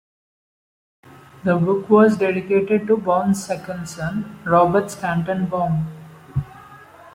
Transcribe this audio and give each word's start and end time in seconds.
The 1.43 1.57
book 1.57 1.87
was 1.87 2.17
dedicated 2.17 2.87
to 2.87 2.97
Baum's 2.97 3.45
second 3.45 3.87
son, 3.87 4.39
Robert 4.45 4.89
Stanton 4.89 5.45
Baum. 5.45 5.85